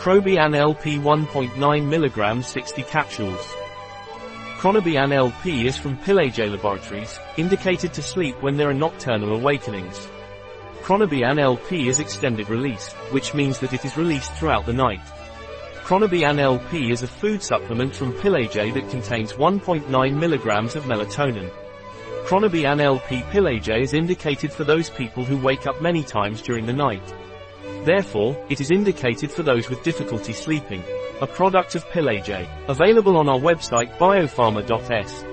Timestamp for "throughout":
14.36-14.64